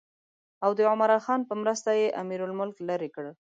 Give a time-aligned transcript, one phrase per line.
[0.63, 3.25] او د عمرا خان په مرسته یې امیرالملک لرې کړ.